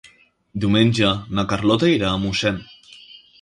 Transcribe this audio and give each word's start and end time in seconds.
Diumenge 0.63 1.11
na 1.41 1.45
Carlota 1.51 1.91
irà 1.97 2.09
a 2.15 2.23
Moixent. 2.25 2.59